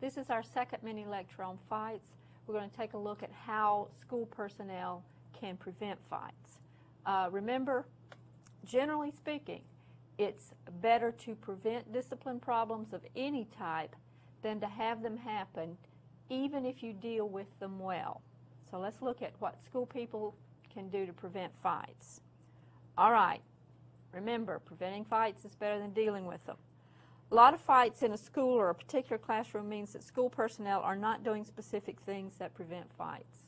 [0.00, 2.12] This is our second mini lecture on fights.
[2.46, 5.04] We're going to take a look at how school personnel
[5.38, 6.60] can prevent fights.
[7.04, 7.84] Uh, remember,
[8.64, 9.60] generally speaking,
[10.16, 13.94] it's better to prevent discipline problems of any type
[14.42, 15.76] than to have them happen,
[16.30, 18.22] even if you deal with them well.
[18.70, 20.34] So let's look at what school people
[20.72, 22.22] can do to prevent fights.
[22.96, 23.40] All right,
[24.12, 26.56] remember, preventing fights is better than dealing with them.
[27.30, 30.80] A lot of fights in a school or a particular classroom means that school personnel
[30.80, 33.38] are not doing specific things that prevent fights.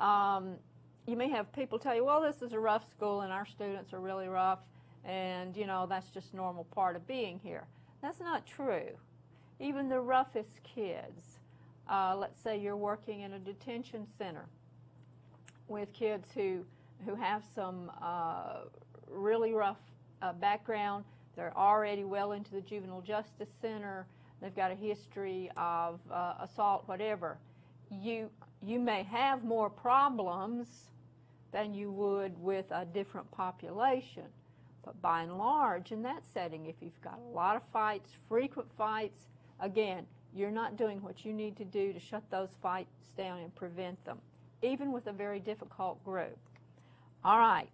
[0.00, 0.56] Um,
[1.06, 3.92] you may have people tell you, well, this is a rough school and our students
[3.92, 4.60] are really rough,
[5.04, 7.64] and you know, that's just normal part of being here.
[8.02, 8.88] That's not true.
[9.60, 11.38] Even the roughest kids,
[11.88, 14.46] uh, let's say you're working in a detention center
[15.68, 16.64] with kids who,
[17.04, 18.62] who have some uh,
[19.08, 19.78] really rough
[20.22, 21.04] uh, background,
[21.36, 24.06] they're already well into the juvenile justice center,
[24.40, 27.38] they've got a history of uh, assault, whatever.
[27.90, 28.30] You,
[28.62, 30.66] you may have more problems
[31.52, 34.24] than you would with a different population.
[34.84, 38.68] But by and large, in that setting, if you've got a lot of fights, frequent
[38.76, 39.26] fights,
[39.60, 43.54] again, you're not doing what you need to do to shut those fights down and
[43.54, 44.18] prevent them,
[44.62, 46.38] even with a very difficult group.
[47.24, 47.68] All right,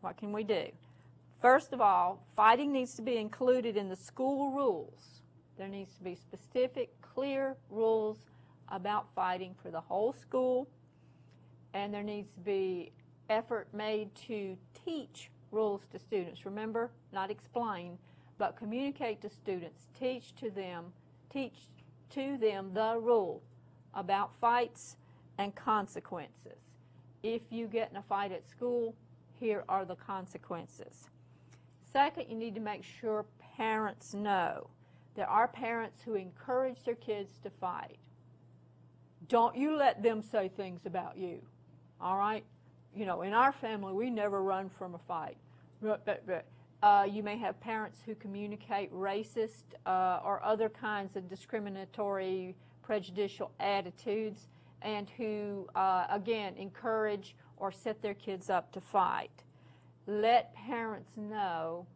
[0.00, 0.66] what can we do?
[1.42, 5.22] First of all, fighting needs to be included in the school rules.
[5.58, 8.18] There needs to be specific, clear rules
[8.68, 10.68] about fighting for the whole school
[11.74, 12.92] and there needs to be
[13.28, 16.46] effort made to teach rules to students.
[16.46, 17.98] Remember, not explain,
[18.38, 20.92] but communicate to students, teach to them,
[21.28, 21.66] teach
[22.10, 23.42] to them the rule
[23.94, 24.96] about fights
[25.38, 26.60] and consequences.
[27.24, 28.94] If you get in a fight at school,
[29.40, 31.08] here are the consequences.
[31.92, 33.26] Second, you need to make sure
[33.56, 34.68] parents know.
[35.14, 37.98] There are parents who encourage their kids to fight.
[39.28, 41.40] Don't you let them say things about you.
[42.00, 42.44] All right?
[42.94, 45.36] You know, in our family, we never run from a fight.
[46.82, 53.52] Uh, you may have parents who communicate racist uh, or other kinds of discriminatory, prejudicial
[53.60, 54.48] attitudes
[54.82, 59.30] and who, uh, again, encourage or set their kids up to fight.
[60.06, 61.86] Let parents know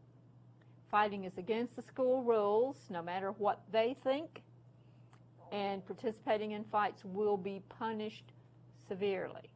[0.91, 4.43] fighting is against the school rules, no matter what they think,
[5.53, 8.33] and participating in fights will be punished
[8.89, 9.50] severely.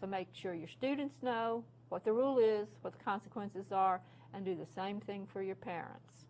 [0.00, 4.00] So make sure your students know what the rule is, what the consequences are,
[4.32, 6.26] and do the same thing for your parents.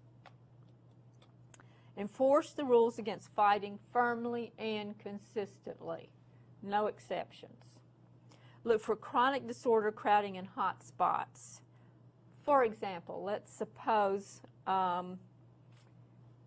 [1.96, 6.08] Enforce the rules against fighting firmly and consistently.
[6.62, 7.77] No exceptions.
[8.68, 11.62] Look for chronic disorder, crowding, in hot spots.
[12.44, 15.18] For example, let's suppose um,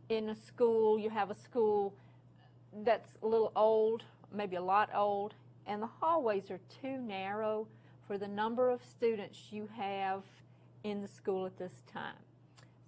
[0.08, 1.96] in a school, you have a school
[2.84, 5.34] that's a little old, maybe a lot old,
[5.66, 7.68] and the hallways are too narrow
[8.06, 10.22] for the number of students you have
[10.84, 12.22] in the school at this time.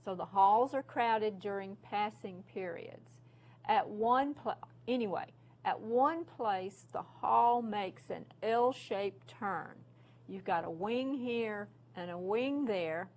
[0.05, 3.09] So the halls are crowded during passing periods.
[3.65, 4.57] At one place,
[4.87, 5.25] anyway,
[5.65, 9.75] at one place the hall makes an L-shaped turn.
[10.27, 13.09] You've got a wing here and a wing there,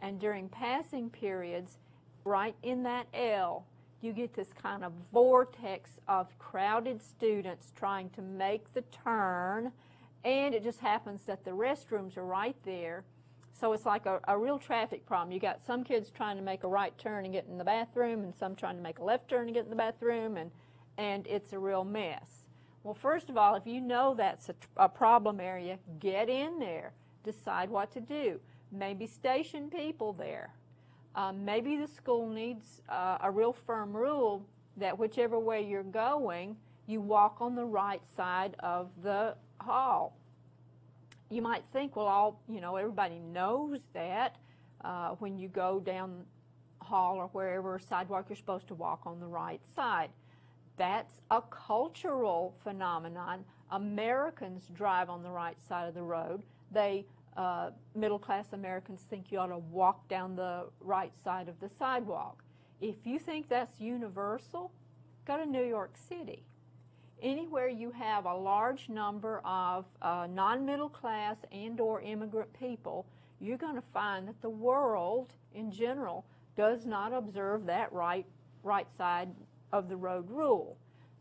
[0.00, 1.78] and during passing periods,
[2.24, 3.66] right in that L,
[4.00, 9.72] you get this kind of vortex of crowded students trying to make the turn,
[10.24, 13.04] and it just happens that the restrooms are right there.
[13.52, 15.32] So it's like a, a, real traffic problem.
[15.32, 18.24] You got some kids trying to make a right turn and get in the bathroom,
[18.24, 20.50] and some trying to make a left turn and get in the bathroom, and,
[20.98, 22.44] and it's a real mess.
[22.82, 26.92] Well, first of all, if you know that's a, a problem area, get in there.
[27.24, 28.38] Decide what to do.
[28.70, 30.50] Maybe station people there.
[31.14, 34.44] Um, maybe the school needs uh, a real firm rule
[34.76, 36.56] that whichever way you're going,
[36.86, 40.16] you walk on the right side of the hall.
[41.30, 44.36] You might think, well, all you know, everybody knows that
[44.84, 46.24] uh, when you go down
[46.82, 50.10] hall or wherever sidewalk, you're supposed to walk on the right side.
[50.76, 53.44] That's a cultural phenomenon.
[53.70, 56.42] Americans drive on the right side of the road.
[56.72, 57.06] They
[57.36, 61.68] uh, middle class Americans think you ought to walk down the right side of the
[61.68, 62.44] sidewalk.
[62.80, 64.70] If you think that's universal,
[65.26, 66.44] go to New York City.
[67.22, 73.06] Anywhere you have a large number of uh, non-middle class and or immigrant people,
[73.40, 76.24] you're going to find that the world in general
[76.56, 78.26] does not observe that right,
[78.62, 79.28] right side
[79.74, 80.76] of the road rule.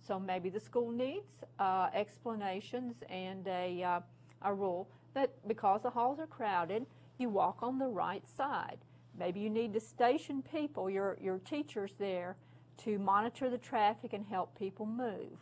[0.08, 4.00] So maybe the school needs uh, explanations and a, uh,
[4.44, 6.86] a rule that because the halls are crowded,
[7.18, 8.78] you walk on the right side.
[9.18, 12.36] Maybe you need to station people, your, your teachers there,
[12.84, 15.38] to monitor the traffic and help people move.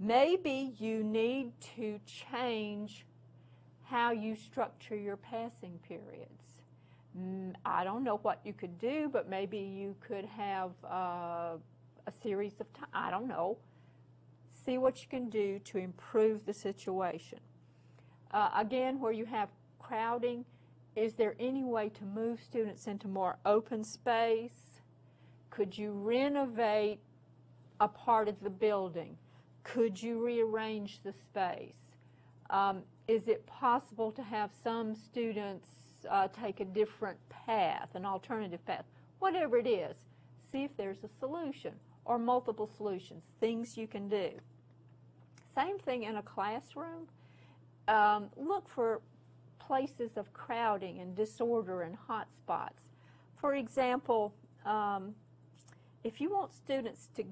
[0.00, 3.04] Maybe you need to change
[3.84, 6.62] how you structure your passing periods.
[7.18, 11.56] Mm, I don't know what you could do, but maybe you could have uh,
[12.08, 12.88] a series of time.
[12.94, 13.58] I don't know.
[14.64, 17.38] See what you can do to improve the situation.
[18.30, 20.44] Uh, again, where you have crowding,
[20.96, 24.80] is there any way to move students into more open space?
[25.50, 27.00] Could you renovate
[27.78, 29.16] a part of the building?
[29.62, 31.74] Could you rearrange the space?
[32.50, 35.68] Um, is it possible to have some students
[36.10, 38.84] uh, take a different path, an alternative path?
[39.18, 39.96] Whatever it is,
[40.50, 41.72] see if there's a solution
[42.08, 44.30] or multiple solutions, things you can do.
[45.54, 47.06] Same thing in a classroom.
[47.86, 49.02] Um, look for
[49.58, 52.84] places of crowding and disorder and hot spots.
[53.36, 54.34] For example,
[54.64, 55.14] um,
[56.02, 57.24] if you want students to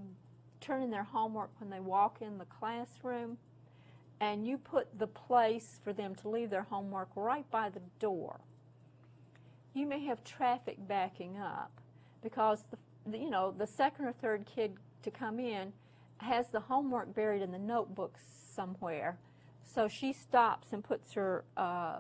[0.61, 3.39] turn in their homework when they walk in the classroom,
[4.21, 8.41] and you put the place for them to leave their homework right by the door,
[9.75, 11.71] you may have traffic backing up
[12.23, 15.73] because the, the, you know the second or third kid to come in
[16.19, 18.23] has the homework buried in the notebooks
[18.55, 19.19] somewhere.
[19.65, 21.99] So she stops and puts her uh,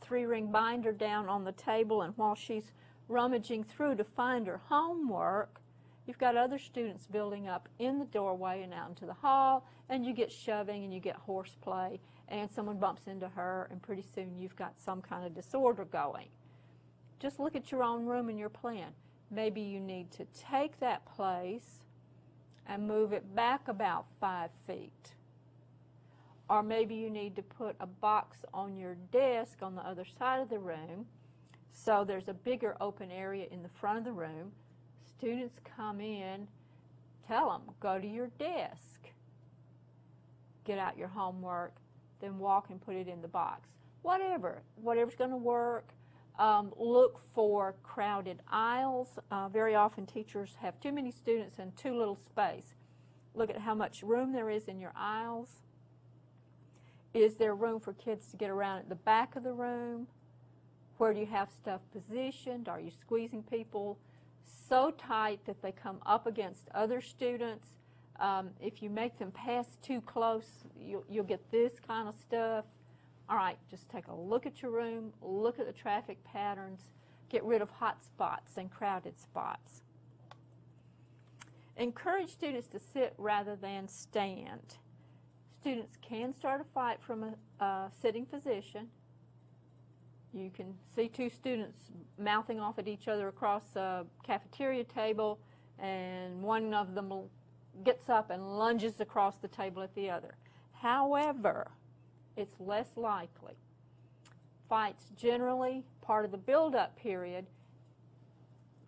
[0.00, 2.72] three ring binder down on the table, and while she's
[3.08, 5.60] rummaging through to find her homework,
[6.06, 10.06] you've got other students building up in the doorway and out into the hall, and
[10.06, 14.38] you get shoving and you get horseplay, and someone bumps into her, and pretty soon
[14.38, 16.28] you've got some kind of disorder going.
[17.20, 18.88] Just look at your own room and your plan.
[19.32, 21.86] Maybe you need to take that place
[22.66, 25.14] and move it back about five feet.
[26.48, 30.40] Or maybe you need to put a box on your desk on the other side
[30.40, 31.06] of the room
[31.72, 34.52] so there's a bigger open area in the front of the room.
[35.18, 36.46] Students come in,
[37.26, 39.08] tell them, go to your desk,
[40.64, 41.72] get out your homework,
[42.20, 43.68] then walk and put it in the box.
[44.02, 45.88] Whatever, whatever's going to work.
[46.38, 49.18] Um, look for crowded aisles.
[49.30, 52.74] Uh, very often teachers have too many students and too little space.
[53.34, 55.48] Look at how much room there is in your aisles.
[57.14, 60.06] Is there room for kids to get around at the back of the room?
[60.96, 62.68] Where do you have stuff positioned?
[62.68, 63.98] Are you squeezing people
[64.68, 67.68] so tight that they come up against other students?
[68.18, 70.46] Um, if you make them pass too close,
[70.78, 72.64] you'll, you'll get this kind of stuff.
[73.28, 76.80] All right, just take a look at your room, look at the traffic patterns,
[77.28, 79.82] get rid of hot spots and crowded spots.
[81.76, 84.76] Encourage students to sit rather than stand.
[85.60, 88.88] Students can start a fight from a, a sitting position.
[90.34, 95.38] You can see two students mouthing off at each other across a cafeteria table,
[95.78, 97.12] and one of them
[97.84, 100.34] gets up and lunges across the table at the other.
[100.72, 101.70] However,
[102.36, 103.54] it's less likely.
[104.68, 107.46] Fights generally part of the build-up period,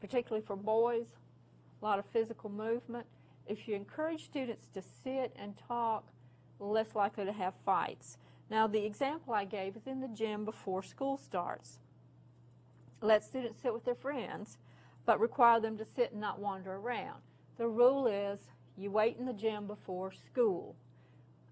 [0.01, 1.07] particularly for boys,
[1.81, 3.07] a lot of physical movement.
[3.47, 6.05] If you encourage students to sit and talk,
[6.59, 8.17] less likely to have fights.
[8.51, 11.79] Now, the example I gave is in the gym before school starts.
[13.01, 14.59] Let students sit with their friends,
[15.05, 17.21] but require them to sit and not wander around.
[17.59, 18.41] The rule is
[18.77, 20.75] you wait in the gym before school.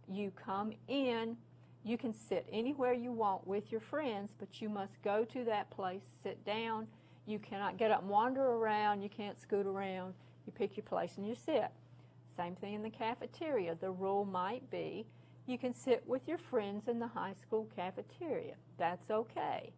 [0.09, 1.37] You come in
[1.85, 5.71] you can sit anywhere you want with your friends, but you must go to that
[5.71, 6.87] place, sit down.
[7.27, 9.03] You cannot get up and wander around.
[9.03, 10.15] You can't scoot around.
[10.47, 11.71] You pick your place and you sit.
[12.37, 13.77] Same thing in the cafeteria.
[13.81, 15.07] The rule might be
[15.47, 18.55] you can sit with your friends in the high school cafeteria.
[18.79, 19.73] That's okay.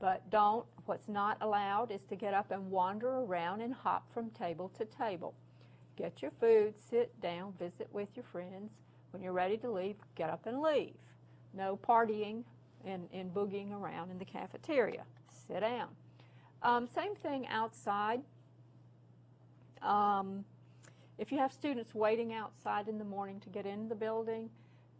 [0.00, 4.30] But don't, what's not allowed is to get up and wander around and hop from
[4.30, 5.34] table to table.
[5.96, 8.72] Get your food, sit down, visit with your friends.
[9.12, 10.96] When you're ready to leave, get up and leave.
[11.56, 12.42] No partying
[12.84, 15.04] and, and boogieing around in the cafeteria.
[15.46, 15.88] Sit down.
[16.62, 18.22] Um, same thing outside.
[19.82, 20.44] Um,
[21.18, 24.50] if you have students waiting outside in the morning to get in the building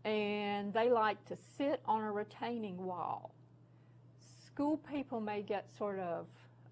[0.05, 3.35] and they like to sit on a retaining wall,
[4.47, 6.27] school people may get sort of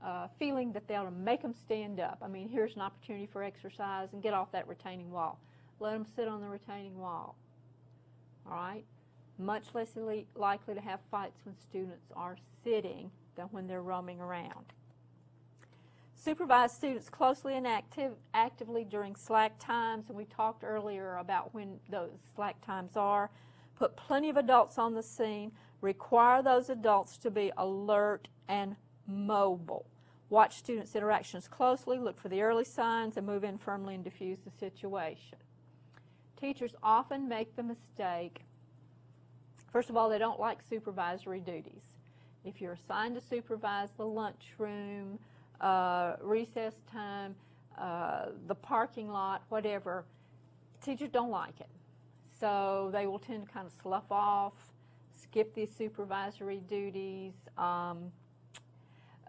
[0.05, 2.19] uh, feeling that they ought to make them stand up.
[2.23, 5.41] I mean, here's an opportunity for exercise and get off that retaining wall.
[5.81, 7.37] Let them sit on the retaining wall.
[8.47, 8.85] All right?
[9.39, 9.97] Much less
[10.35, 14.73] likely to have fights when students are sitting than when they're roaming around.
[16.15, 21.81] Supervise students closely and active, actively during slack times, and we talked earlier about when
[21.91, 23.31] those slack times are.
[23.75, 25.51] Put plenty of adults on the scene.
[25.81, 28.77] Require those adults to be alert and
[29.09, 29.87] mobile.
[30.31, 34.39] Watch students' interactions closely, look for the early signs, and move in firmly and diffuse
[34.39, 35.39] the situation.
[36.37, 38.43] Teachers often make the mistake,
[39.73, 41.83] first of all, they don't like supervisory duties.
[42.45, 45.19] If you're assigned to supervise the lunchroom,
[45.61, 47.35] uh, recess time,
[47.79, 50.05] uh, the parking lot, whatever,
[50.85, 51.69] teachers don't like it.
[52.41, 54.55] So they will tend to kind of slough off,
[55.23, 58.11] skip these supervisory duties, um,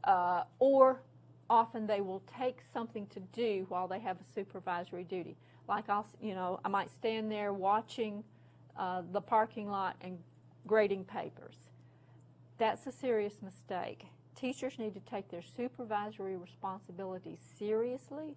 [0.03, 0.99] uh, or
[1.49, 5.37] often they will take something to do while they have a supervisory duty.
[5.67, 8.23] Like I'll, you know, I might stand there watching
[8.77, 10.17] uh, the parking lot and
[10.67, 11.55] grading papers.
[12.57, 14.05] That's a serious mistake.
[14.35, 18.35] Teachers need to take their supervisory responsibilities seriously.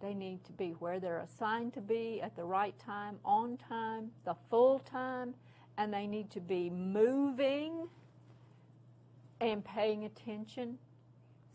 [0.00, 4.10] They need to be where they're assigned to be at the right time, on time,
[4.24, 5.34] the full time,
[5.78, 7.88] and they need to be moving
[9.40, 10.78] and paying attention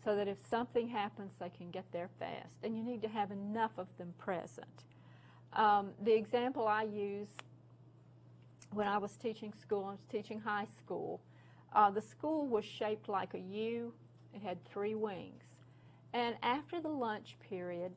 [0.04, 2.56] so that if something happens, they can get there fast.
[2.62, 4.84] And you need to have enough of them present.
[5.52, 7.28] Um, the example I use
[8.72, 11.20] when I was teaching school, I was teaching high school,
[11.74, 13.92] uh, the school was shaped like a U.
[14.34, 15.44] It had three wings.
[16.12, 17.92] And after the lunch period,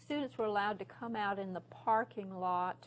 [0.00, 2.86] students were allowed to come out in the parking lot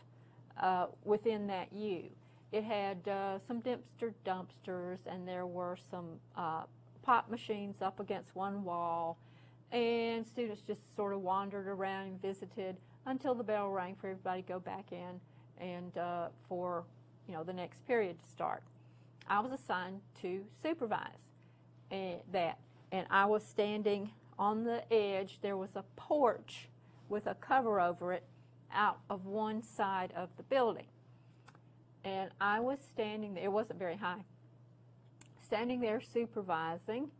[0.59, 2.03] uh, within that U.
[2.51, 6.63] It had uh, some dumpster dumpsters, and there were some uh,
[7.03, 9.17] pop machines up against one wall.
[9.71, 14.41] And students just sort of wandered around and visited until the bell rang for everybody
[14.41, 15.19] to go back in
[15.59, 16.85] and uh, for
[17.29, 18.63] you know the next period to start.
[19.27, 21.11] I was assigned to supervise
[21.91, 22.57] and that.
[22.91, 24.09] And I was standing
[24.39, 25.37] on the edge.
[25.43, 26.69] There was a porch
[27.07, 28.23] with a cover over it
[28.73, 30.87] out of one side of the building.
[32.03, 34.23] And I was standing there, it wasn't very high,
[35.45, 37.11] standing there supervising.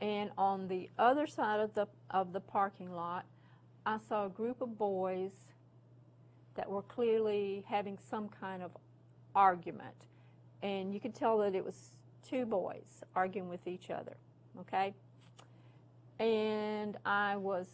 [0.00, 3.26] And on the other side of the, of the parking lot,
[3.84, 5.32] I saw a group of boys
[6.54, 8.70] that were clearly having some kind of
[9.34, 9.94] argument
[10.64, 11.92] and you could tell that it was
[12.26, 14.16] two boys arguing with each other,
[14.60, 14.94] okay?
[16.18, 17.68] And I was,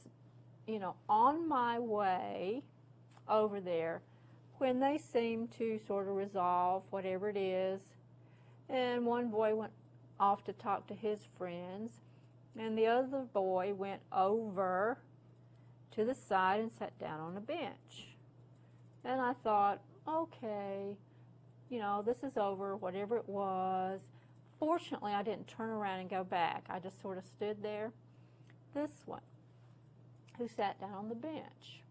[0.67, 2.63] you know, on my way
[3.29, 4.03] over there
[4.59, 7.81] when they seemed to sort of resolve whatever it is.
[8.69, 9.73] And one boy went
[10.19, 11.93] off to talk to his friends,
[12.59, 14.99] and the other boy went over
[15.93, 18.09] to the side and sat down on a bench.
[19.05, 20.97] And I thought, okay,
[21.71, 24.01] you know, this is over, whatever it was.
[24.59, 26.67] Fortunately, I didn't turn around and go back.
[26.69, 27.93] I just sort of stood there.
[28.75, 29.23] This one,
[30.37, 31.83] who sat down on the bench,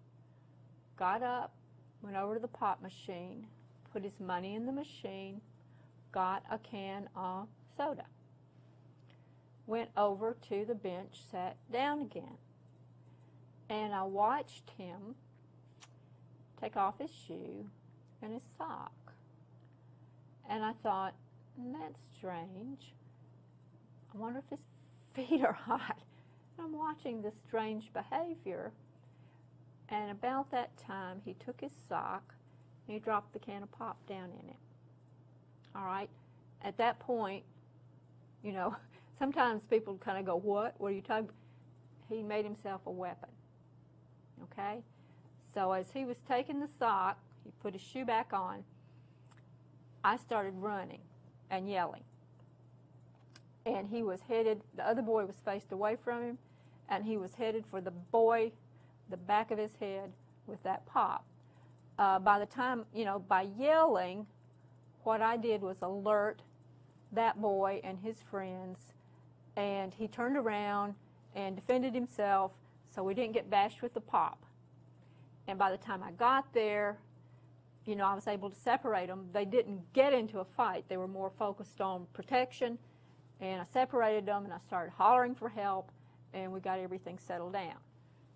[0.98, 1.54] got up,
[2.02, 3.48] went over to the pop machine,
[3.92, 5.42] put his money in the machine,
[6.12, 8.06] got a can of soda,
[9.66, 12.38] went over to the bench, sat down again.
[13.70, 15.16] And I watched him
[16.60, 17.68] take off his shoe
[18.22, 18.92] and his sock.
[20.50, 21.14] And I thought,
[21.74, 22.94] that's strange.
[24.14, 24.60] I wonder if his
[25.30, 25.98] feet are hot.
[26.58, 28.72] And I'm watching this strange behavior.
[29.90, 32.34] And about that time, he took his sock
[32.88, 34.56] and he dropped the can of pop down in it.
[35.76, 36.10] All right?
[36.64, 37.44] At that point,
[38.44, 38.76] you know,
[39.20, 40.76] sometimes people kind of go, What?
[40.80, 41.30] What are you talking?
[42.10, 43.30] He made himself a weapon.
[44.44, 44.80] Okay?
[45.54, 48.64] So as he was taking the sock, he put his shoe back on
[50.04, 51.02] I started running
[51.50, 52.04] and yelling.
[53.66, 56.38] And he was headed, the other boy was faced away from him,
[56.88, 58.52] and he was headed for the boy,
[59.10, 60.12] the back of his head
[60.48, 61.26] with that pop.
[61.98, 64.26] Uh, by the time, you know, by yelling,
[65.04, 66.42] what I did was alert
[67.12, 68.94] that boy and his friends,
[69.56, 70.96] and he turned around
[71.36, 72.52] and defended himself
[72.94, 74.46] so we didn't get bashed with the pop.
[75.48, 76.98] And by the time I got there,
[77.90, 79.26] you know, I was able to separate them.
[79.34, 80.86] They didn't get into a fight.
[80.88, 82.78] They were more focused on protection.
[83.42, 85.92] And I separated them and I started hollering for help
[86.32, 87.78] and we got everything settled down.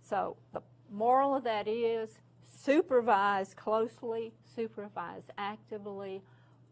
[0.01, 6.24] So the moral of that is supervise closely, supervise actively,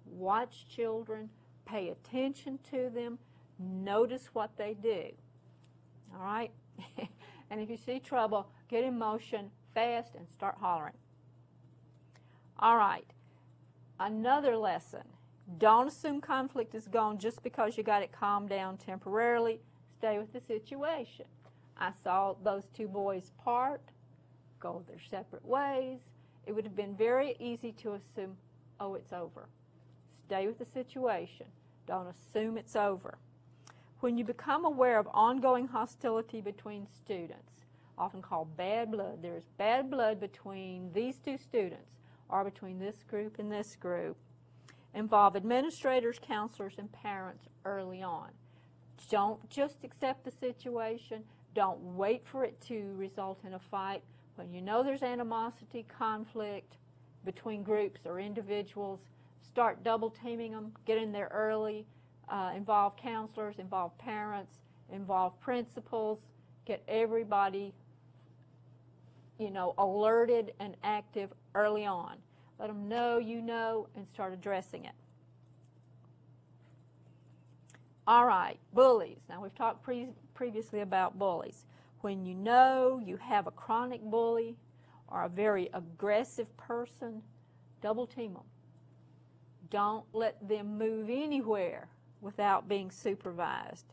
[0.07, 1.29] watch children,
[1.65, 3.19] pay attention to them,
[3.59, 5.03] notice what they do.
[6.15, 6.51] All right?
[7.51, 10.95] and if you see trouble, get in motion fast and start hollering.
[12.61, 13.05] All right.
[13.99, 15.01] Another lesson.
[15.57, 19.59] Don't assume conflict is gone just because you got it calmed down temporarily.
[19.97, 21.25] Stay with the situation.
[21.75, 23.81] I saw those two boys part,
[24.59, 26.01] go their separate ways.
[26.45, 28.37] It would have been very easy to assume,
[28.79, 29.47] oh, it's over.
[30.27, 31.47] Stay with the situation.
[31.87, 33.17] Don't assume it's over.
[34.01, 37.65] When you become aware of ongoing hostility between students,
[37.97, 42.00] often called bad blood, there's bad blood between these two students
[42.31, 44.17] or between this group and this group,
[44.93, 48.29] involve administrators, counselors, and parents early on.
[49.09, 51.23] Don't just accept the situation.
[51.53, 54.03] Don't wait for it to result in a fight.
[54.35, 56.77] When you know there's animosity, conflict
[57.25, 58.99] between groups or individuals,
[59.41, 61.85] start double teaming them, get in there early,
[62.29, 64.59] uh, involve counselors, involve parents,
[64.91, 66.19] involve principals,
[66.65, 67.73] get everybody,
[69.41, 72.15] you know, alerted and active early on.
[72.59, 74.93] Let them know you know and start addressing it.
[78.05, 79.19] All right, bullies.
[79.27, 81.65] Now, we've talked pre previously about bullies.
[82.01, 84.55] When you know you have a chronic bully
[85.07, 87.21] or a very aggressive person,
[87.81, 88.43] double team them.
[89.69, 91.87] Don't let them move anywhere
[92.21, 93.85] without being supervised.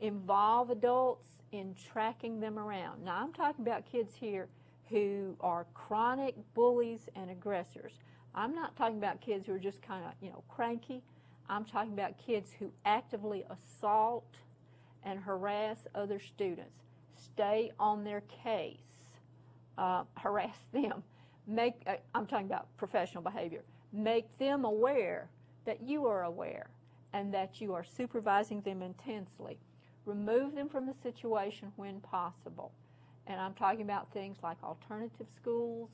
[0.00, 3.04] Involve adults in tracking them around.
[3.04, 4.48] Now, I'm talking about kids here
[4.90, 7.92] who are chronic bullies and aggressors.
[8.34, 11.02] I'm not talking about kids who are just kind of, you know, cranky.
[11.48, 14.36] I'm talking about kids who actively assault
[15.04, 16.78] and harass other students.
[17.16, 18.76] Stay on their case.
[19.76, 21.02] Uh, harass them.
[21.46, 23.62] Make, uh, I'm talking about professional behavior.
[23.92, 25.30] Make them aware
[25.64, 26.68] that you are aware
[27.12, 29.58] and that you are supervising them intensely.
[30.04, 32.72] Remove them from the situation when possible.
[33.28, 35.90] And I'm talking about things like alternative schools,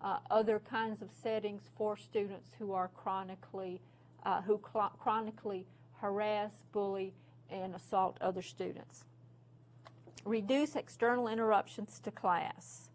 [0.00, 3.80] uh, other kinds of settings for students who are chronically,
[4.24, 5.66] uh, who chronically
[6.00, 7.12] harass, bully,
[7.50, 9.04] and assault other students.
[10.24, 12.88] Reduce external interruptions to class.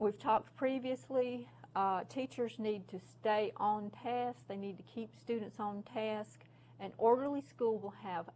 [0.00, 4.38] We've talked previously, uh, teachers need to stay on task.
[4.48, 6.40] They need to keep students on task.
[6.78, 8.26] An orderly school will have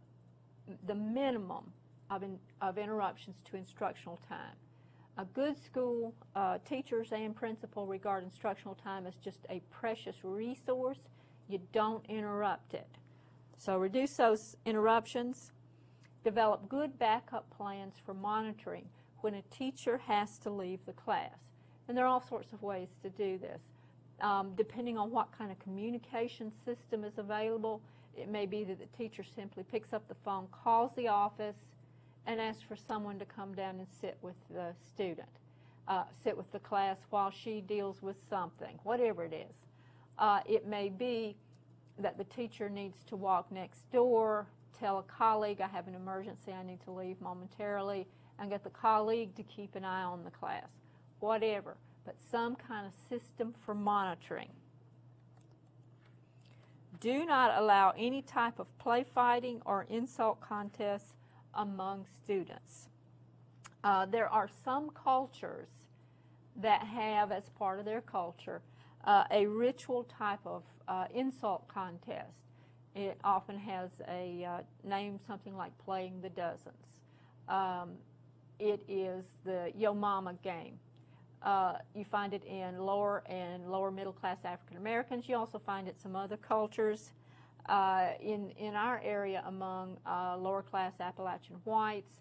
[0.87, 1.71] the minimum
[2.09, 4.55] of, in, of interruptions to instructional time.
[5.17, 10.99] A good school, uh, teachers and principal regard instructional time as just a precious resource.
[11.47, 12.87] You don't interrupt it.
[13.57, 15.51] So reduce those interruptions.
[16.23, 18.85] Develop good backup plans for monitoring
[19.21, 21.37] when a teacher has to leave the class.
[21.87, 23.61] And there are all sorts of ways to do this.
[24.21, 27.81] Um, depending on what kind of communication system is available,
[28.15, 31.55] it may be that the teacher simply picks up the phone, calls the office,
[32.25, 35.29] and asks for someone to come down and sit with the student,
[35.87, 39.55] uh, sit with the class while she deals with something, whatever it is.
[40.17, 41.35] Uh, it may be
[41.97, 46.51] that the teacher needs to walk next door, tell a colleague, I have an emergency,
[46.51, 48.07] I need to leave momentarily,
[48.39, 50.67] and get the colleague to keep an eye on the class.
[51.19, 54.49] Whatever, but some kind of system for monitoring.
[56.99, 61.13] Do not allow any type of play fighting or insult contests
[61.53, 62.87] among students.
[63.83, 65.69] Uh, there are some cultures
[66.55, 68.61] that have, as part of their culture,
[69.05, 72.33] uh, a ritual type of uh, insult contest.
[72.95, 76.75] It often has a uh, name something like playing the dozens.
[77.47, 77.91] Um,
[78.59, 80.79] it is the Yo Mama game.
[81.41, 85.29] Uh, you find it in lower and lower middle class African Americans.
[85.29, 87.11] You also find it some other cultures.
[87.69, 92.15] Uh, in, in our area among uh, lower class Appalachian whites,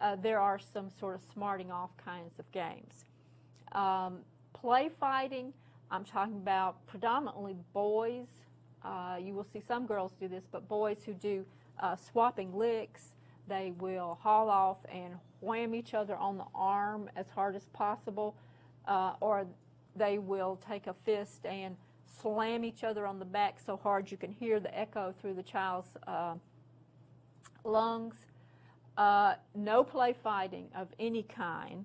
[0.00, 3.04] uh, there are some sort of smarting off kinds of games.
[3.72, 4.20] Um,
[4.54, 5.52] play fighting,
[5.90, 8.28] I'm talking about predominantly boys.
[8.82, 11.44] Uh, you will see some girls do this, but boys who do
[11.80, 13.08] uh, swapping licks,
[13.46, 18.34] they will haul off and wham each other on the arm as hard as possible,
[18.88, 19.46] uh, or
[19.96, 21.76] they will take a fist and
[22.20, 25.42] slam each other on the back so hard you can hear the echo through the
[25.42, 26.34] child's uh,
[27.64, 28.26] lungs.
[28.96, 31.84] Uh, no play fighting of any kind.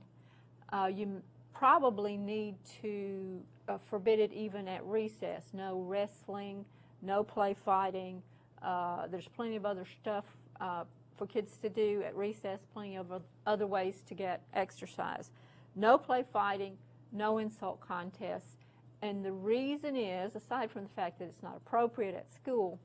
[0.72, 1.22] Uh, you
[1.54, 5.46] probably need to uh, forbid it even at recess.
[5.54, 6.66] No wrestling,
[7.02, 8.22] no play fighting.
[8.62, 10.26] Uh, there's plenty of other stuff
[10.62, 10.84] uh,
[11.18, 13.08] for kids to do at recess, plenty of
[13.46, 15.32] other ways to get exercise.
[15.76, 16.78] No play fighting,
[17.12, 18.59] no insult contests.
[19.02, 22.80] And the reason is, aside from the fact that it's not appropriate at school,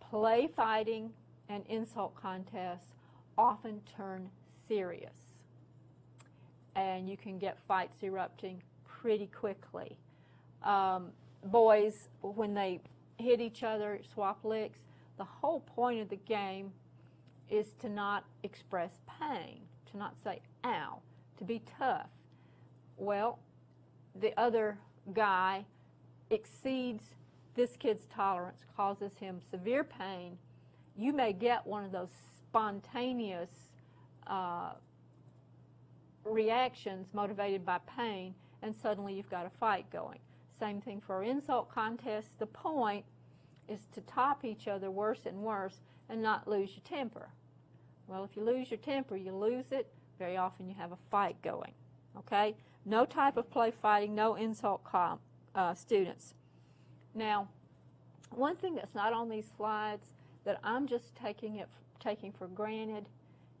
[0.00, 1.10] play fighting
[1.48, 2.88] and insult contests
[3.36, 4.30] often turn
[4.66, 5.16] serious.
[6.76, 9.96] And you can get fights erupting pretty quickly.
[10.62, 11.10] Um,
[11.44, 12.80] boys, when they
[13.18, 14.78] hit each other, swap licks,
[15.18, 16.72] the whole point of the game
[17.50, 21.00] is to not express pain, to not say, ow,
[21.36, 22.08] to be tough.
[22.96, 23.38] Well,
[24.20, 24.78] the other
[25.12, 25.64] guy
[26.30, 27.04] exceeds
[27.54, 30.38] this kid's tolerance, causes him severe pain,
[30.96, 33.50] you may get one of those spontaneous
[34.26, 34.72] uh,
[36.24, 40.18] reactions motivated by pain, and suddenly you've got a fight going.
[40.58, 42.30] Same thing for insult contests.
[42.38, 43.04] The point
[43.68, 47.28] is to top each other worse and worse and not lose your temper.
[48.06, 49.88] Well, if you lose your temper, you lose it.
[50.18, 51.72] Very often you have a fight going.
[52.18, 52.54] Okay?
[52.84, 55.20] No type of play fighting, no insult comp,
[55.54, 56.34] uh, students.
[57.14, 57.48] Now,
[58.30, 60.08] one thing that's not on these slides
[60.44, 61.68] that I'm just taking it
[62.00, 63.06] taking for granted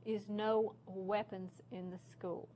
[0.04, 2.48] is no weapons in the school.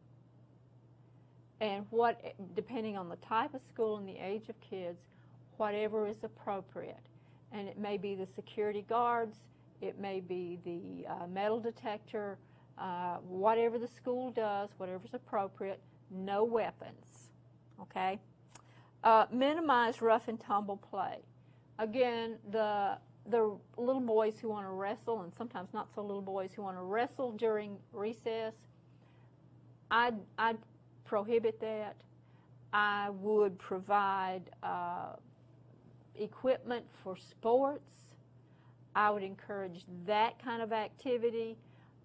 [1.60, 5.00] And what, depending on the type of school and the age of kids,
[5.56, 7.00] whatever is appropriate.
[7.52, 9.38] And it may be the security guards,
[9.80, 12.38] it may be the uh, metal detector,
[12.76, 17.30] uh, whatever the school does, whatever's appropriate, no weapons.
[17.82, 18.18] Okay?
[19.04, 21.18] Uh, minimize rough and tumble play.
[21.78, 22.98] Again, the
[23.30, 26.76] the little boys who want to wrestle, and sometimes not so little boys who want
[26.76, 28.54] to wrestle during recess,
[29.90, 30.58] I'd, I'd
[31.04, 31.96] prohibit that.
[32.72, 35.16] I would provide uh,
[36.14, 37.92] equipment for sports.
[38.94, 41.56] I would encourage that kind of activity.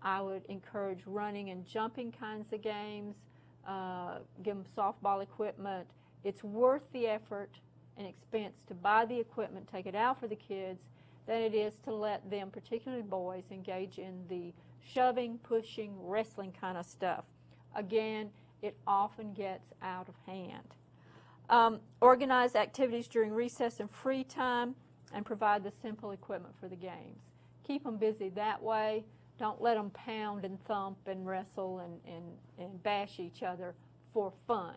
[0.01, 3.15] I would encourage running and jumping kinds of games,
[3.67, 5.88] uh, give them softball equipment.
[6.23, 7.49] It's worth the effort
[7.97, 10.80] and expense to buy the equipment, take it out for the kids,
[11.26, 16.78] than it is to let them, particularly boys, engage in the shoving, pushing, wrestling kind
[16.78, 17.23] of stuff.
[17.76, 18.30] Again,
[18.62, 20.76] it often gets out of hand.
[21.49, 24.76] Um, organize activities during recess and free time
[25.13, 27.19] and provide the simple equipment for the games.
[27.65, 29.04] Keep them busy that way.
[29.43, 32.23] Don't let them pound and thump and wrestle and, and,
[32.58, 33.75] and bash each other
[34.13, 34.75] for fun.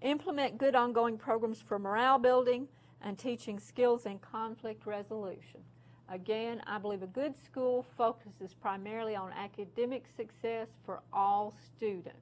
[0.00, 2.68] Implement good ongoing programs for morale building
[3.02, 5.60] and teaching skills in conflict resolution.
[6.08, 12.16] Again, I believe a good school focuses primarily on academic success for all students.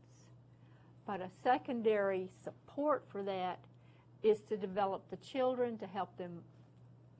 [1.07, 3.61] But a secondary support for that
[4.25, 6.43] is to develop the children, to help them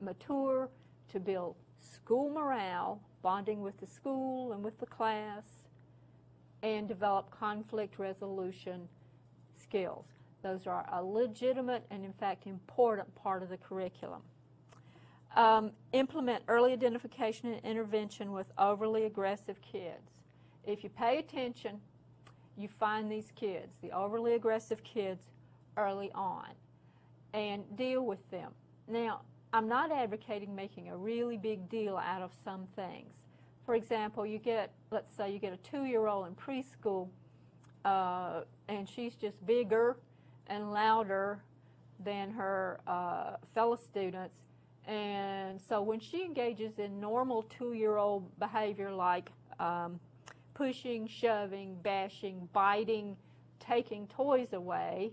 [0.01, 0.67] mature,
[1.13, 5.43] to build school morale, bonding with the school and with the class,
[6.63, 8.87] and develop conflict resolution
[9.59, 10.05] skills.
[10.43, 14.21] Those are a legitimate and, in fact, important part of the curriculum.
[15.35, 20.11] Um, implement early identification and intervention with overly aggressive kids.
[20.65, 21.79] If you pay attention,
[22.57, 25.29] you find these kids, the overly aggressive kids,
[25.77, 26.49] early on
[27.33, 28.51] and deal with them.
[28.87, 29.21] Now,
[29.53, 33.13] I'm not advocating making a really big deal out of some things.
[33.65, 37.09] For example, you get, let's say, you get a two year old in preschool
[37.83, 39.97] uh, and she's just bigger
[40.47, 41.43] and louder
[42.03, 44.39] than her uh, fellow students.
[44.87, 49.99] And so when she engages in normal two year old behavior like um,
[50.53, 53.17] pushing, shoving, bashing, biting,
[53.59, 55.11] taking toys away,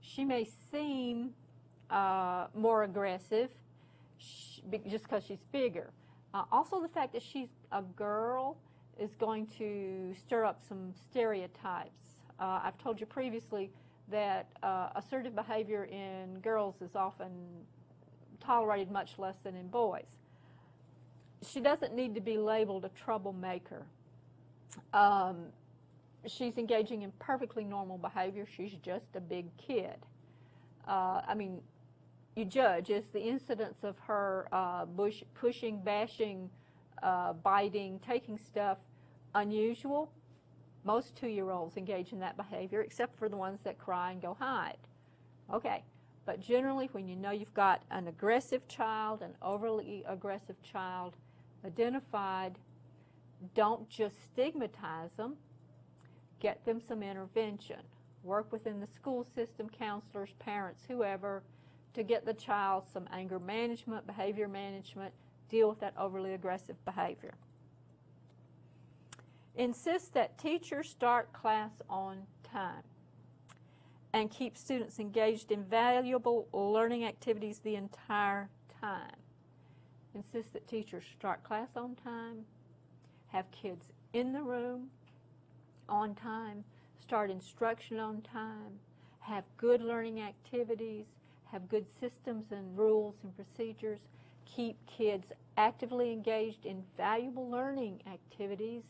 [0.00, 1.30] she may seem
[1.94, 3.50] uh, more aggressive
[4.88, 5.90] just because she's bigger.
[6.34, 8.56] Uh, also, the fact that she's a girl
[8.98, 12.16] is going to stir up some stereotypes.
[12.40, 13.70] Uh, I've told you previously
[14.10, 17.30] that uh, assertive behavior in girls is often
[18.40, 20.18] tolerated much less than in boys.
[21.48, 23.86] She doesn't need to be labeled a troublemaker.
[24.92, 25.46] Um,
[26.26, 28.46] she's engaging in perfectly normal behavior.
[28.56, 29.96] She's just a big kid.
[30.88, 31.60] Uh, I mean,
[32.36, 36.50] you judge is the incidence of her uh, bush, pushing, bashing,
[37.02, 38.78] uh, biting, taking stuff
[39.34, 40.10] unusual?
[40.84, 44.76] Most two-year-olds engage in that behavior, except for the ones that cry and go hide.
[45.52, 45.82] Okay,
[46.26, 51.16] but generally when you know you've got an aggressive child, an overly aggressive child
[51.64, 52.58] identified,
[53.54, 55.36] don't just stigmatize them,
[56.40, 57.80] get them some intervention.
[58.22, 61.42] Work within the school system, counselors, parents, whoever,
[61.94, 65.12] to get the child some anger management, behavior management,
[65.48, 67.34] deal with that overly aggressive behavior.
[69.56, 72.82] Insist that teachers start class on time
[74.12, 78.48] and keep students engaged in valuable learning activities the entire
[78.80, 79.16] time.
[80.14, 82.44] Insist that teachers start class on time,
[83.28, 84.88] have kids in the room
[85.88, 86.64] on time,
[87.00, 88.78] start instruction on time,
[89.20, 91.06] have good learning activities,
[91.54, 94.00] have good systems and rules and procedures,
[94.44, 98.82] keep kids actively engaged in valuable learning activities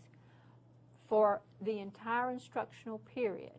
[1.07, 3.53] for the entire instructional period,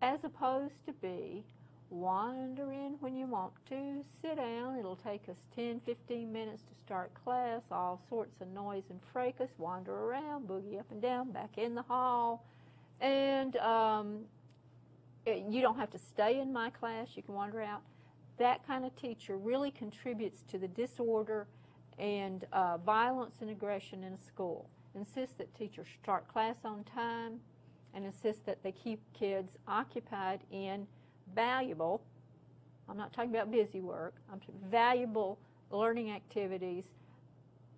[0.00, 1.44] as opposed to be
[1.90, 4.78] wander in when you want to, sit down.
[4.78, 9.50] It'll take us 10, 15 minutes to start class, all sorts of noise and fracas,
[9.58, 12.46] wander around, boogie up and down, back in the hall.
[13.02, 14.20] And um,
[15.26, 17.82] you don't have to stay in my class, you can wander out.
[18.38, 21.46] That kind of teacher really contributes to the disorder
[21.98, 24.68] and uh, violence and aggression in a school.
[24.94, 27.40] Insist that teachers start class on time
[27.94, 30.86] and insist that they keep kids occupied in
[31.34, 32.02] valuable,
[32.88, 35.38] I'm not talking about busy work, I'm valuable
[35.70, 36.84] learning activities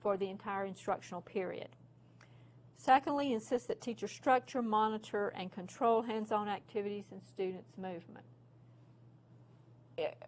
[0.01, 1.69] for the entire instructional period.
[2.77, 8.25] Secondly, insist that teachers structure, monitor, and control hands-on activities and students' movement.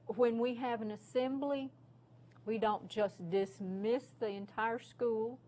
[0.06, 1.70] When we have an assembly,
[2.46, 5.38] we don't just dismiss the entire school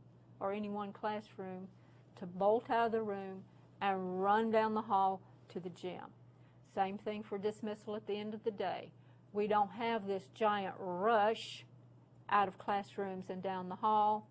[0.40, 1.68] or any one classroom
[2.16, 3.42] to bolt out of the room
[3.80, 6.04] and run down the hall to the gym.
[6.74, 8.92] Same thing for dismissal at the end of the day.
[9.32, 11.64] We don't have this giant rush
[12.28, 14.28] out of classrooms and down the hall.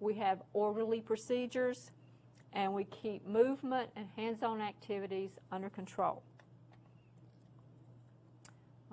[0.00, 1.90] We have orderly procedures
[2.52, 6.22] and we keep movement and hands-on activities under control.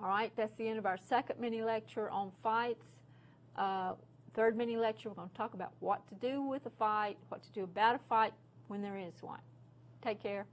[0.02, 2.86] All right, that's the end of our second mini lecture on fights.
[3.58, 3.94] Uh,
[4.34, 7.44] third mini lecture, we're going to talk about what to do with a fight, what
[7.44, 8.32] to do about a fight
[8.68, 9.42] when there is one.
[10.02, 10.46] Take care.